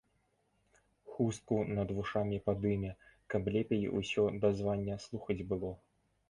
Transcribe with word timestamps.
Хустку 1.11 1.57
над 1.79 1.89
вушамі 1.97 2.39
падыме, 2.47 2.91
каб 3.35 3.43
лепей 3.57 3.85
усё 4.01 4.23
дазвання 4.47 4.99
слухаць 5.05 5.41
было. 5.55 5.71